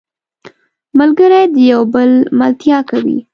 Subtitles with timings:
[0.99, 3.17] ملګری د یو بل ملتیا کوي